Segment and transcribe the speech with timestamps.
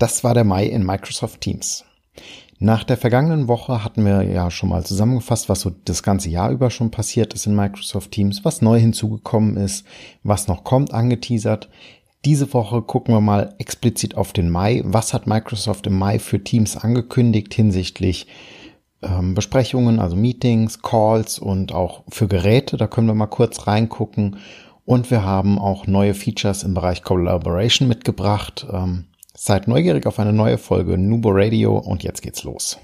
[0.00, 1.84] Das war der Mai in Microsoft Teams.
[2.58, 6.50] Nach der vergangenen Woche hatten wir ja schon mal zusammengefasst, was so das ganze Jahr
[6.50, 9.84] über schon passiert ist in Microsoft Teams, was neu hinzugekommen ist,
[10.22, 11.68] was noch kommt, angeteasert.
[12.24, 14.80] Diese Woche gucken wir mal explizit auf den Mai.
[14.86, 18.26] Was hat Microsoft im Mai für Teams angekündigt hinsichtlich
[19.02, 22.78] ähm, Besprechungen, also Meetings, Calls und auch für Geräte?
[22.78, 24.38] Da können wir mal kurz reingucken.
[24.86, 28.66] Und wir haben auch neue Features im Bereich Collaboration mitgebracht.
[28.72, 29.04] Ähm,
[29.36, 32.78] Seid neugierig auf eine neue Folge Nubo Radio und jetzt geht's los.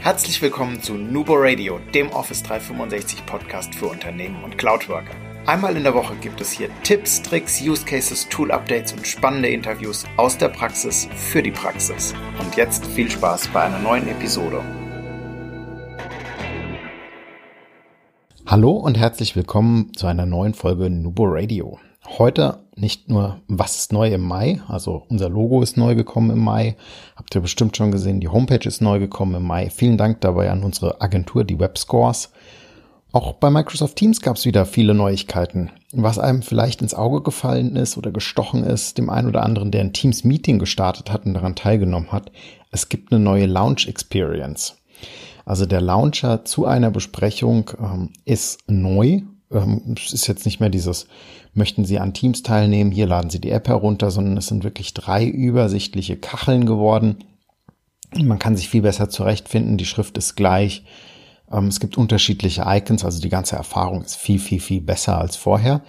[0.00, 5.14] Herzlich willkommen zu Nubo Radio, dem Office 365 Podcast für Unternehmen und Cloudworker.
[5.44, 9.48] Einmal in der Woche gibt es hier Tipps, Tricks, Use Cases, Tool Updates und spannende
[9.48, 12.14] Interviews aus der Praxis für die Praxis.
[12.40, 14.62] Und jetzt viel Spaß bei einer neuen Episode.
[18.46, 21.78] Hallo und herzlich willkommen zu einer neuen Folge Nubo Radio.
[22.18, 26.44] Heute nicht nur, was ist neu im Mai, also unser Logo ist neu gekommen im
[26.44, 26.76] Mai,
[27.16, 29.70] habt ihr bestimmt schon gesehen, die Homepage ist neu gekommen im Mai.
[29.70, 32.30] Vielen Dank dabei an unsere Agentur, die Webscores.
[33.12, 35.70] Auch bei Microsoft Teams gab es wieder viele Neuigkeiten.
[35.92, 39.80] Was einem vielleicht ins Auge gefallen ist oder gestochen ist, dem einen oder anderen, der
[39.80, 42.30] ein Teams Meeting gestartet hat und daran teilgenommen hat,
[42.70, 44.76] es gibt eine neue Launch Experience.
[45.46, 49.22] Also der Launcher zu einer Besprechung ähm, ist neu.
[49.50, 51.06] Ähm, es ist jetzt nicht mehr dieses
[51.54, 52.90] Möchten Sie an Teams teilnehmen?
[52.90, 57.24] Hier laden Sie die App herunter, sondern es sind wirklich drei übersichtliche Kacheln geworden.
[58.14, 59.78] Man kann sich viel besser zurechtfinden.
[59.78, 60.84] Die Schrift ist gleich.
[61.50, 65.36] Ähm, es gibt unterschiedliche Icons, also die ganze Erfahrung ist viel, viel, viel besser als
[65.36, 65.82] vorher.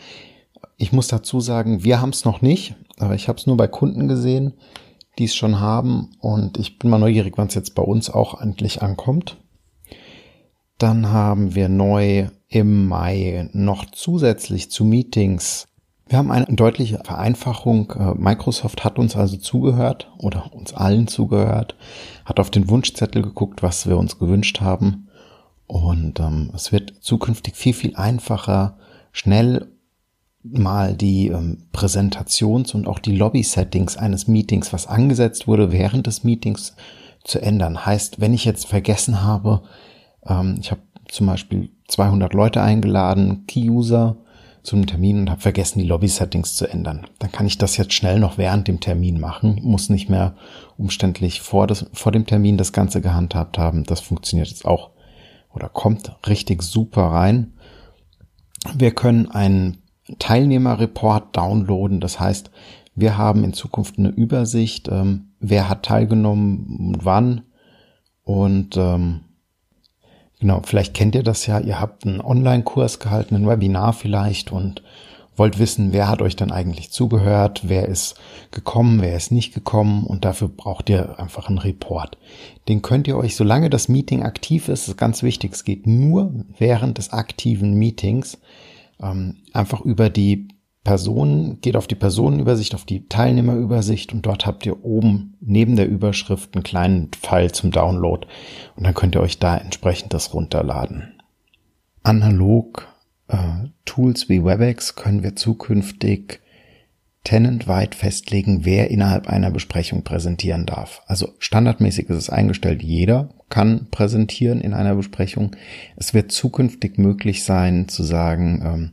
[0.78, 3.68] Ich muss dazu sagen, wir haben es noch nicht, aber ich habe es nur bei
[3.68, 4.54] Kunden gesehen,
[5.18, 8.40] die es schon haben und ich bin mal neugierig, wann es jetzt bei uns auch
[8.40, 9.38] endlich ankommt.
[10.78, 15.68] Dann haben wir neu im Mai noch zusätzlich zu Meetings.
[16.08, 17.92] Wir haben eine deutliche Vereinfachung.
[17.92, 21.76] Äh, Microsoft hat uns also zugehört oder uns allen zugehört,
[22.26, 25.08] hat auf den Wunschzettel geguckt, was wir uns gewünscht haben.
[25.66, 28.78] Und ähm, es wird zukünftig viel, viel einfacher,
[29.12, 29.68] schnell
[30.44, 36.24] mal die ähm, Präsentations- und auch die Lobby-Settings eines Meetings, was angesetzt wurde während des
[36.24, 36.76] Meetings,
[37.24, 37.86] zu ändern.
[37.86, 39.64] Heißt, wenn ich jetzt vergessen habe,
[40.28, 44.18] ähm, ich habe zum Beispiel 200 Leute eingeladen, Key-User
[44.64, 47.08] zum Termin und habe vergessen, die Lobby-Settings zu ändern.
[47.20, 50.36] Dann kann ich das jetzt schnell noch während dem Termin machen, muss nicht mehr
[50.78, 53.86] umständlich vor, das, vor dem Termin das Ganze gehandhabt haben.
[53.86, 54.92] Das funktioniert jetzt auch
[55.54, 57.54] oder kommt richtig super rein.
[58.76, 59.78] Wir können einen
[60.20, 62.00] Teilnehmerreport downloaden.
[62.00, 62.52] Das heißt,
[62.96, 67.44] wir haben in Zukunft eine Übersicht, ähm, wer hat teilgenommen und wann
[68.24, 69.22] und ähm,
[70.40, 74.84] Genau, vielleicht kennt ihr das ja, ihr habt einen Online-Kurs gehalten, ein Webinar vielleicht und
[75.36, 78.16] wollt wissen, wer hat euch dann eigentlich zugehört, wer ist
[78.52, 82.18] gekommen, wer ist nicht gekommen und dafür braucht ihr einfach einen Report.
[82.68, 86.34] Den könnt ihr euch, solange das Meeting aktiv ist, ist ganz wichtig, es geht nur
[86.58, 88.40] während des aktiven Meetings,
[89.02, 90.48] ähm, einfach über die
[90.88, 95.86] Personen, geht auf die Personenübersicht, auf die Teilnehmerübersicht und dort habt ihr oben neben der
[95.86, 98.26] Überschrift einen kleinen Pfeil zum Download
[98.78, 101.20] und dann könnt ihr euch da entsprechend das runterladen.
[102.04, 102.88] Analog
[103.28, 106.40] äh, Tools wie WebEx können wir zukünftig
[107.26, 111.02] tenantweit festlegen, wer innerhalb einer Besprechung präsentieren darf.
[111.06, 115.54] Also standardmäßig ist es eingestellt, jeder kann präsentieren in einer Besprechung.
[115.98, 118.92] Es wird zukünftig möglich sein zu sagen, ähm,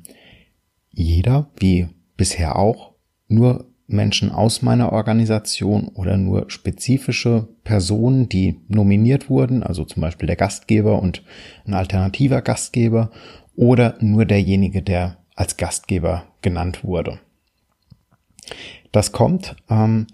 [0.94, 2.93] jeder, wie bisher auch,
[3.28, 10.27] nur Menschen aus meiner Organisation oder nur spezifische Personen, die nominiert wurden, also zum Beispiel
[10.27, 11.22] der Gastgeber und
[11.66, 13.10] ein alternativer Gastgeber
[13.56, 17.19] oder nur derjenige, der als Gastgeber genannt wurde.
[18.93, 19.56] Das kommt.
[19.69, 20.06] Ähm,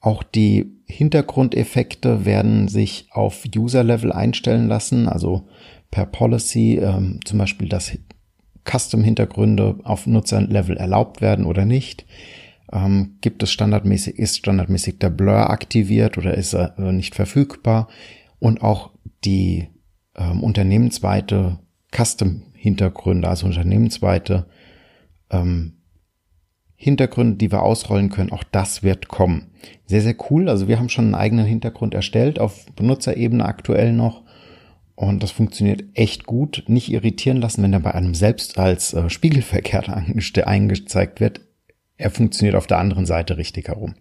[0.00, 5.48] auch die Hintergrundeffekte werden sich auf User-Level einstellen lassen, also
[5.90, 7.96] per Policy, ähm, zum Beispiel das
[8.70, 12.06] Custom-Hintergründe auf Nutzerlevel erlaubt werden oder nicht.
[12.72, 17.88] Ähm, gibt es standardmäßig, ist standardmäßig der Blur aktiviert oder ist er äh, nicht verfügbar?
[18.38, 18.90] Und auch
[19.24, 19.68] die
[20.16, 21.58] ähm, unternehmensweite
[21.94, 24.46] Custom-Hintergründe, also unternehmensweite
[25.30, 25.74] ähm,
[26.74, 29.50] Hintergründe, die wir ausrollen können, auch das wird kommen.
[29.86, 30.48] Sehr, sehr cool.
[30.48, 34.24] Also wir haben schon einen eigenen Hintergrund erstellt, auf Benutzerebene aktuell noch.
[34.96, 36.64] Und das funktioniert echt gut.
[36.66, 39.88] Nicht irritieren lassen, wenn er bei einem selbst als äh, spiegelverkehrt
[40.46, 41.42] eingezeigt wird.
[41.98, 43.94] Er funktioniert auf der anderen Seite richtig herum.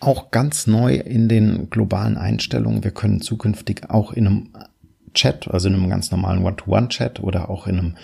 [0.00, 2.84] Auch ganz neu in den globalen Einstellungen.
[2.84, 4.48] Wir können zukünftig auch in einem
[5.14, 7.94] Chat, also in einem ganz normalen One-to-One-Chat oder auch in einem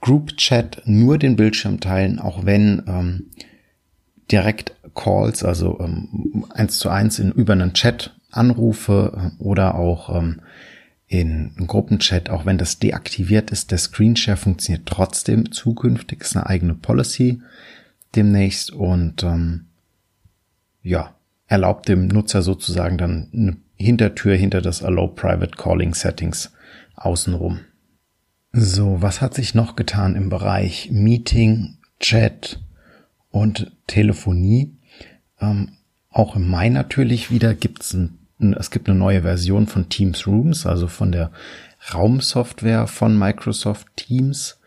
[0.00, 3.30] Group-Chat nur den Bildschirm teilen, auch wenn ähm,
[4.30, 10.16] direkt Calls, also ähm, eins zu eins in über einen Chat Anrufe äh, oder auch
[10.16, 10.40] ähm,
[11.06, 16.74] in Gruppenchat, auch wenn das deaktiviert ist, der Screenshare funktioniert trotzdem zukünftig, ist eine eigene
[16.74, 17.42] Policy
[18.14, 19.66] demnächst und ähm,
[20.82, 21.14] ja,
[21.46, 26.52] erlaubt dem Nutzer sozusagen dann eine Hintertür hinter das Allow Private Calling Settings
[26.94, 27.60] außenrum.
[28.52, 32.60] So, was hat sich noch getan im Bereich Meeting, Chat
[33.30, 34.76] und Telefonie?
[35.40, 35.72] Ähm,
[36.10, 38.18] auch im Mai natürlich wieder gibt's ein
[38.58, 41.30] es gibt eine neue Version von Teams Rooms, also von der
[41.94, 44.58] Raumsoftware von Microsoft Teams.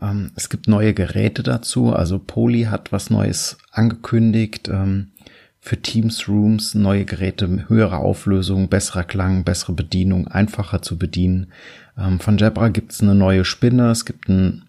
[0.00, 5.12] Ähm, es gibt neue Geräte dazu, also Poly hat was Neues angekündigt ähm,
[5.60, 11.52] für Teams Rooms, neue Geräte, höhere Auflösung, besserer Klang, bessere Bedienung, einfacher zu bedienen.
[11.96, 14.64] Ähm, von Jabra gibt es eine neue Spinne, es gibt ein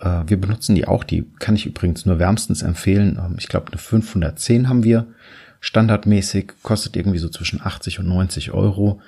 [0.00, 3.18] äh, wir benutzen die auch, die kann ich übrigens nur wärmstens empfehlen.
[3.38, 5.06] Ich glaube, eine 510 haben wir
[5.66, 9.00] standardmäßig, kostet irgendwie so zwischen 80 und 90 Euro.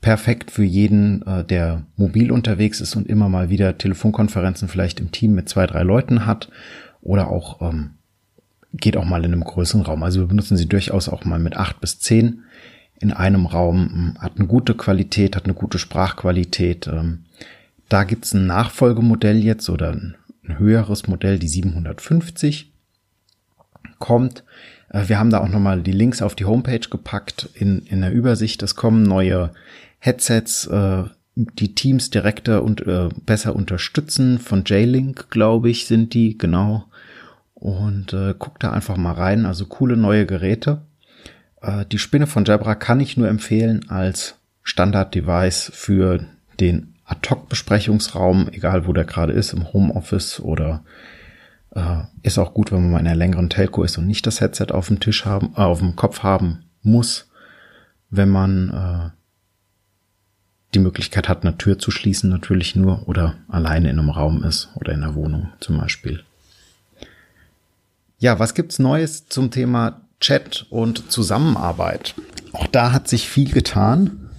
[0.00, 5.10] Perfekt für jeden, äh, der mobil unterwegs ist und immer mal wieder Telefonkonferenzen vielleicht im
[5.10, 6.48] Team mit zwei, drei Leuten hat
[7.00, 7.94] oder auch ähm,
[8.72, 10.04] geht auch mal in einem größeren Raum.
[10.04, 12.44] Also wir benutzen sie durchaus auch mal mit acht bis zehn
[13.00, 16.86] in einem Raum, hat eine gute Qualität, hat eine gute Sprachqualität.
[16.86, 17.24] Ähm,
[17.88, 20.14] da gibt's ein Nachfolgemodell jetzt oder ein
[20.44, 22.70] höheres Modell, die 750
[23.98, 24.44] kommt.
[24.90, 28.12] Äh, wir haben da auch nochmal die Links auf die Homepage gepackt in, in der
[28.12, 28.62] Übersicht.
[28.62, 29.50] Es kommen neue
[29.98, 31.04] Headsets, äh,
[31.34, 34.38] die Teams direkter und äh, besser unterstützen.
[34.38, 36.84] Von J-Link, glaube ich, sind die, genau.
[37.54, 39.44] Und äh, guck da einfach mal rein.
[39.44, 40.82] Also coole neue Geräte.
[41.60, 46.24] Äh, die Spinne von Jabra kann ich nur empfehlen als Standard-Device für
[46.58, 50.82] den Ad-Hoc-Besprechungsraum, egal wo der gerade ist, im Homeoffice oder
[51.76, 54.40] äh, ist auch gut, wenn man mal in einer längeren Telco ist und nicht das
[54.40, 57.28] Headset auf dem Tisch haben, äh, auf dem Kopf haben muss,
[58.10, 59.10] wenn man äh,
[60.74, 64.70] die Möglichkeit hat, eine Tür zu schließen, natürlich nur oder alleine in einem Raum ist
[64.74, 66.24] oder in einer Wohnung zum Beispiel.
[68.18, 72.14] Ja, was gibt's Neues zum Thema Chat und Zusammenarbeit?
[72.52, 74.30] Auch da hat sich viel getan.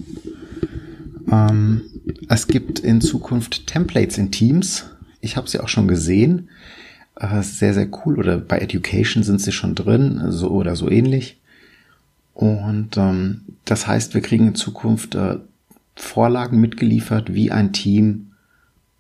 [1.31, 1.84] Ähm,
[2.30, 4.86] es gibt in Zukunft Templates in Teams.
[5.22, 6.50] Ich habe sie auch schon gesehen
[7.19, 8.18] äh, sehr, sehr cool.
[8.18, 11.38] Oder bei Education sind sie schon drin, so oder so ähnlich.
[12.34, 15.38] Und ähm, das heißt, wir kriegen in Zukunft äh,
[15.96, 18.34] Vorlagen mitgeliefert, wie ein Team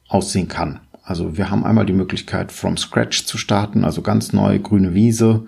[0.07, 0.79] aussehen kann.
[1.03, 5.45] Also wir haben einmal die Möglichkeit, from scratch zu starten, also ganz neu, grüne Wiese.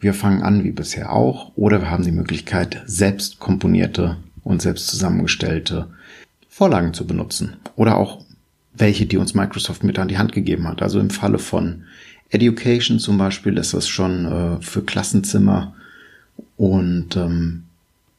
[0.00, 1.52] Wir fangen an wie bisher auch.
[1.56, 5.88] Oder wir haben die Möglichkeit, selbst komponierte und selbst zusammengestellte
[6.48, 7.56] Vorlagen zu benutzen.
[7.76, 8.24] Oder auch
[8.78, 10.82] welche, die uns Microsoft mit an die Hand gegeben hat.
[10.82, 11.84] Also im Falle von
[12.30, 15.74] Education zum Beispiel ist das schon äh, für Klassenzimmer
[16.56, 17.64] und ähm,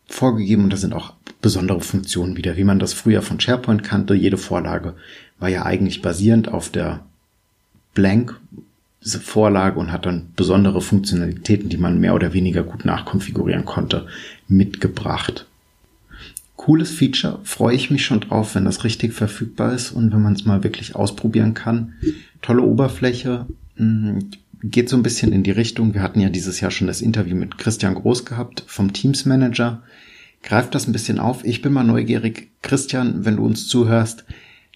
[0.07, 4.13] vorgegeben und da sind auch besondere Funktionen wieder, wie man das früher von SharePoint kannte.
[4.15, 4.95] Jede Vorlage
[5.38, 7.01] war ja eigentlich basierend auf der
[7.94, 8.39] Blank
[9.01, 14.07] Vorlage und hat dann besondere Funktionalitäten, die man mehr oder weniger gut nachkonfigurieren konnte,
[14.47, 15.45] mitgebracht.
[16.59, 20.33] Cooles Feature, freue ich mich schon drauf, wenn das richtig verfügbar ist und wenn man
[20.33, 21.94] es mal wirklich ausprobieren kann.
[22.41, 23.45] Tolle Oberfläche,
[23.77, 24.31] Mhm.
[24.61, 25.94] geht so ein bisschen in die Richtung.
[25.94, 29.83] Wir hatten ja dieses Jahr schon das Interview mit Christian Groß gehabt vom Teams Manager.
[30.44, 31.45] Greift das ein bisschen auf.
[31.45, 32.51] Ich bin mal neugierig.
[32.61, 34.25] Christian, wenn du uns zuhörst,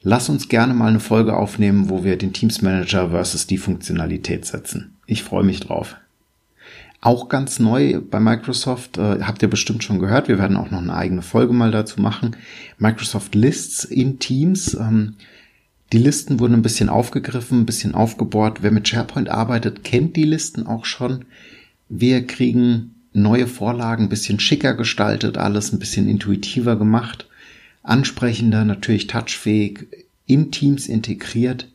[0.02, 4.46] lass uns gerne mal eine Folge aufnehmen, wo wir den Teams Manager versus die Funktionalität
[4.46, 4.96] setzen.
[5.06, 5.98] Ich freue mich drauf.
[7.04, 10.82] Auch ganz neu bei Microsoft, äh, habt ihr bestimmt schon gehört, wir werden auch noch
[10.82, 12.38] eine eigene Folge mal dazu machen.
[12.78, 14.74] Microsoft Lists in Teams.
[14.76, 15.16] Ähm,
[15.92, 18.64] die Listen wurden ein bisschen aufgegriffen, ein bisschen aufgebohrt.
[18.64, 21.26] Wer mit SharePoint arbeitet, kennt die Listen auch schon.
[21.90, 27.28] Wir kriegen neue Vorlagen, ein bisschen schicker gestaltet, alles ein bisschen intuitiver gemacht,
[27.82, 29.88] ansprechender, natürlich touchfähig,
[30.26, 31.68] in Teams integriert.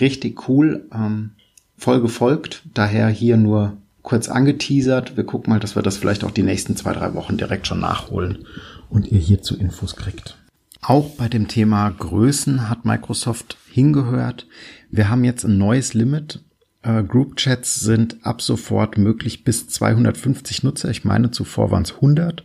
[0.00, 0.86] Richtig cool.
[0.92, 1.30] Ähm,
[1.78, 5.16] voll gefolgt, daher hier nur kurz angeteasert.
[5.16, 7.80] Wir gucken mal, dass wir das vielleicht auch die nächsten zwei, drei Wochen direkt schon
[7.80, 8.46] nachholen
[8.88, 10.38] und ihr hierzu Infos kriegt.
[10.80, 14.46] Auch bei dem Thema Größen hat Microsoft hingehört.
[14.90, 16.44] Wir haben jetzt ein neues Limit.
[16.82, 20.88] Äh, Group Chats sind ab sofort möglich bis 250 Nutzer.
[20.88, 22.44] Ich meine, zuvor waren es 100.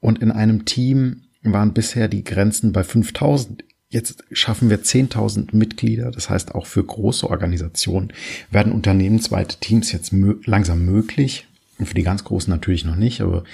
[0.00, 3.62] Und in einem Team waren bisher die Grenzen bei 5000.
[3.90, 6.10] Jetzt schaffen wir 10.000 Mitglieder.
[6.10, 8.12] Das heißt, auch für große Organisationen
[8.50, 11.46] werden unternehmensweite Teams jetzt mö langsam möglich.
[11.78, 13.44] Und für die ganz großen natürlich noch nicht, aber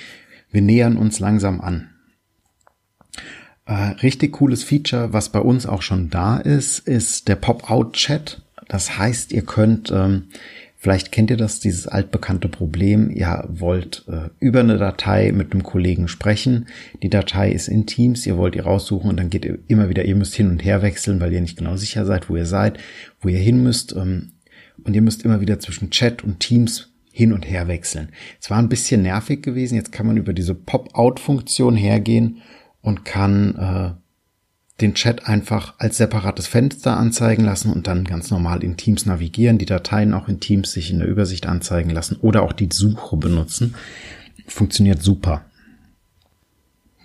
[0.51, 1.91] wir nähern uns langsam an.
[3.67, 3.73] Äh,
[4.03, 8.43] richtig cooles Feature, was bei uns auch schon da ist, ist der Pop-out-Chat.
[8.69, 10.29] Das heißt, ihr könnt, ähm,
[10.85, 13.09] Vielleicht kennt ihr das, dieses altbekannte Problem.
[13.09, 16.67] Ihr wollt äh, über eine Datei mit einem Kollegen sprechen.
[17.03, 18.27] Die Datei ist in Teams.
[18.27, 20.83] Ihr wollt ihr raussuchen und dann geht ihr immer wieder, ihr müsst hin und her
[20.83, 22.79] wechseln, weil ihr nicht genau sicher seid, wo ihr seid,
[23.23, 23.97] wo ihr hin müsst.
[23.97, 24.33] Ähm,
[24.85, 28.11] und ihr müsst immer wieder zwischen Chat und Teams hin und her wechseln.
[28.39, 29.77] Es war ein bisschen nervig gewesen.
[29.77, 32.43] Jetzt kann man über diese Pop-out-Funktion hergehen
[32.83, 34.04] und kann äh,
[34.81, 39.59] den Chat einfach als separates Fenster anzeigen lassen und dann ganz normal in Teams navigieren,
[39.59, 43.17] die Dateien auch in Teams sich in der Übersicht anzeigen lassen oder auch die Suche
[43.17, 43.75] benutzen.
[44.47, 45.45] Funktioniert super.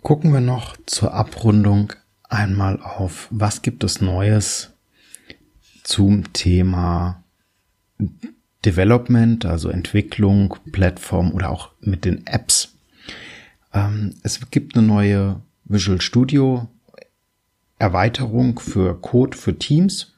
[0.02, 4.72] Gucken wir noch zur Abrundung einmal auf, was gibt es Neues
[5.84, 7.24] zum Thema
[8.66, 12.76] Development, also Entwicklung, Plattform oder auch mit den Apps.
[13.74, 16.68] Ähm, es gibt eine neue Visual Studio
[17.80, 20.14] Erweiterung für Code für Teams.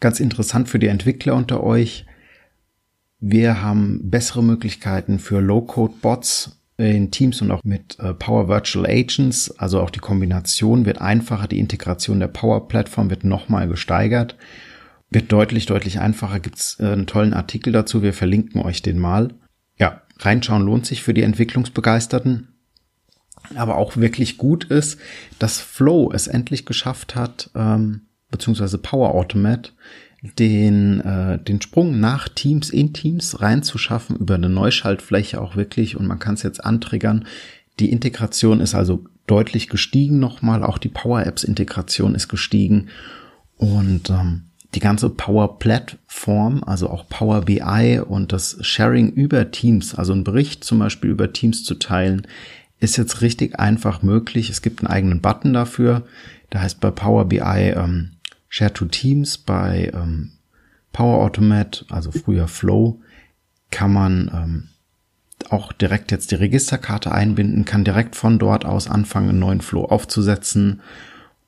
[0.00, 2.06] Ganz interessant für die Entwickler unter euch.
[3.20, 9.50] Wir haben bessere Möglichkeiten für Low-Code-Bots in Teams und auch mit äh, Power Virtual Agents.
[9.58, 11.48] Also auch die Kombination wird einfacher.
[11.48, 14.36] Die Integration der Power-Plattform wird nochmal gesteigert.
[15.10, 16.38] Wird deutlich, deutlich einfacher.
[16.38, 18.02] Gibt es äh, einen tollen Artikel dazu.
[18.02, 19.34] Wir verlinken euch den mal.
[19.76, 22.48] Ja, reinschauen lohnt sich für die Entwicklungsbegeisterten
[23.54, 24.98] aber auch wirklich gut ist,
[25.38, 29.72] dass Flow es endlich geschafft hat, ähm, beziehungsweise Power Automate,
[30.38, 36.06] den, äh, den Sprung nach Teams in Teams reinzuschaffen über eine Neuschaltfläche auch wirklich und
[36.06, 37.26] man kann es jetzt antriggern.
[37.78, 42.88] Die Integration ist also deutlich gestiegen nochmal, auch die Power Apps Integration ist gestiegen
[43.56, 49.94] und ähm, die ganze Power Plattform, also auch Power BI und das Sharing über Teams,
[49.94, 52.26] also ein Bericht zum Beispiel über Teams zu teilen,
[52.80, 54.50] ist jetzt richtig einfach möglich.
[54.50, 56.04] Es gibt einen eigenen Button dafür.
[56.50, 58.12] Da heißt bei Power BI ähm,
[58.48, 60.32] Share to Teams, bei ähm,
[60.92, 63.00] Power Automate, also früher Flow,
[63.70, 64.68] kann man ähm,
[65.50, 69.84] auch direkt jetzt die Registerkarte einbinden, kann direkt von dort aus anfangen, einen neuen Flow
[69.84, 70.80] aufzusetzen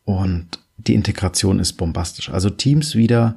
[0.04, 2.30] und die Integration ist bombastisch.
[2.30, 3.36] Also Teams wieder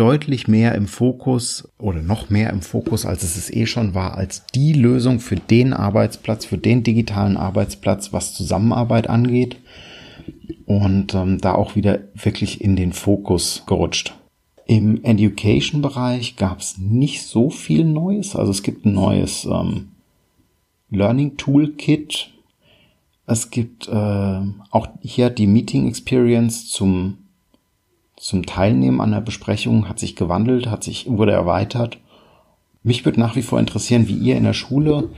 [0.00, 4.14] deutlich mehr im Fokus oder noch mehr im Fokus, als es es eh schon war,
[4.14, 9.58] als die Lösung für den Arbeitsplatz, für den digitalen Arbeitsplatz, was Zusammenarbeit angeht.
[10.64, 14.14] Und ähm, da auch wieder wirklich in den Fokus gerutscht.
[14.66, 18.36] Im Education-Bereich gab es nicht so viel Neues.
[18.36, 19.88] Also es gibt ein neues ähm,
[20.88, 22.30] Learning Toolkit.
[23.26, 24.40] Es gibt äh,
[24.70, 27.18] auch hier die Meeting Experience zum
[28.20, 31.98] zum Teilnehmen an der Besprechung hat sich gewandelt, hat sich, wurde erweitert.
[32.82, 35.08] Mich würde nach wie vor interessieren, wie ihr in der Schule,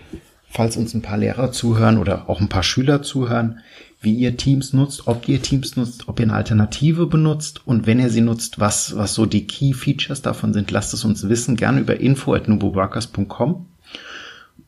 [0.49, 3.59] falls uns ein paar Lehrer zuhören oder auch ein paar Schüler zuhören,
[4.01, 7.99] wie ihr Teams nutzt, ob ihr Teams nutzt, ob ihr eine Alternative benutzt und wenn
[7.99, 11.57] ihr sie nutzt, was, was so die Key Features davon sind, lasst es uns wissen,
[11.57, 13.67] gerne über info at nuboworkers.com.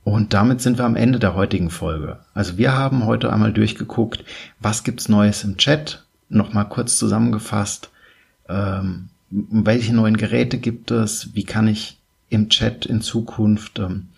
[0.03, 2.19] Und damit sind wir am Ende der heutigen Folge.
[2.35, 4.25] Also wir haben heute einmal durchgeguckt,
[4.59, 7.91] was gibt's Neues im Chat, nochmal kurz zusammengefasst,
[8.49, 11.99] ähm, welche neuen Geräte gibt es, wie kann ich
[12.29, 14.09] im Chat in Zukunft ähm,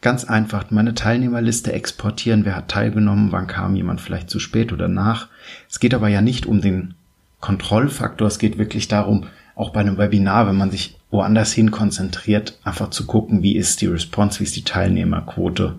[0.00, 4.88] ganz einfach meine Teilnehmerliste exportieren, wer hat teilgenommen, wann kam jemand vielleicht zu spät oder
[4.88, 5.28] nach.
[5.68, 6.94] Es geht aber ja nicht um den
[7.40, 12.58] Kontrollfaktor, es geht wirklich darum, auch bei einem Webinar, wenn man sich woanders hin konzentriert,
[12.62, 15.78] einfach zu gucken, wie ist die Response, wie ist die Teilnehmerquote,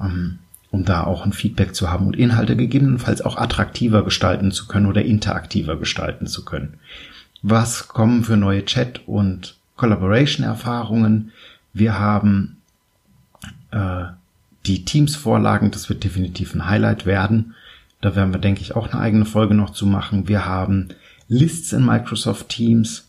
[0.00, 0.38] ähm,
[0.74, 4.86] um da auch ein Feedback zu haben und Inhalte gegebenenfalls auch attraktiver gestalten zu können
[4.86, 6.74] oder interaktiver gestalten zu können.
[7.42, 11.30] Was kommen für neue Chat- und Collaboration-Erfahrungen?
[11.72, 12.56] Wir haben
[13.70, 14.06] äh,
[14.66, 17.54] die Teams-Vorlagen, das wird definitiv ein Highlight werden.
[18.00, 20.26] Da werden wir, denke ich, auch eine eigene Folge noch zu machen.
[20.26, 20.88] Wir haben
[21.28, 23.08] Lists in Microsoft Teams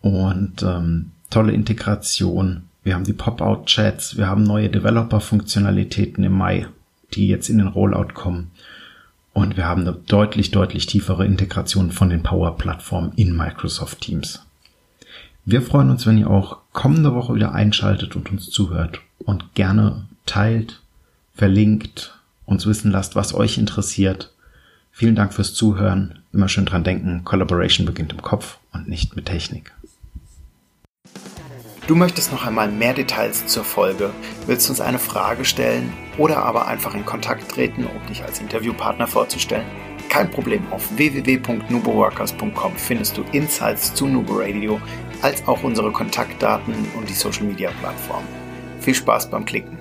[0.00, 2.62] und ähm, tolle Integration.
[2.82, 6.66] Wir haben die Pop-out-Chats, wir haben neue Developer-Funktionalitäten im Mai
[7.12, 8.50] die jetzt in den Rollout kommen.
[9.32, 14.42] Und wir haben eine deutlich, deutlich tiefere Integration von den Power-Plattformen in Microsoft Teams.
[15.44, 20.06] Wir freuen uns, wenn ihr auch kommende Woche wieder einschaltet und uns zuhört und gerne
[20.24, 20.80] teilt,
[21.34, 24.32] verlinkt, uns wissen lasst, was euch interessiert.
[24.90, 26.20] Vielen Dank fürs Zuhören.
[26.32, 29.72] Immer schön dran denken, Collaboration beginnt im Kopf und nicht mit Technik.
[31.86, 34.10] Du möchtest noch einmal mehr Details zur Folge,
[34.46, 39.06] willst uns eine Frage stellen oder aber einfach in Kontakt treten, um dich als Interviewpartner
[39.06, 39.66] vorzustellen?
[40.08, 44.80] Kein Problem, auf www.nuboworkers.com findest du Insights zu Nubo Radio,
[45.22, 48.24] als auch unsere Kontaktdaten und die Social Media Plattform.
[48.80, 49.75] Viel Spaß beim Klicken!